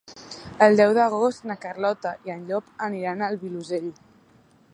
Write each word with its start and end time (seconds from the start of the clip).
El 0.67 0.77
deu 0.79 0.93
d'agost 0.97 1.45
na 1.51 1.57
Carlota 1.67 2.15
i 2.31 2.35
en 2.37 2.43
Llop 2.49 2.73
aniran 2.89 3.25
al 3.29 3.39
Vilosell. 3.45 3.91